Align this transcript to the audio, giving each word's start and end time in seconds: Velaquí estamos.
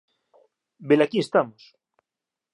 Velaquí 0.89 1.19
estamos. 1.21 1.63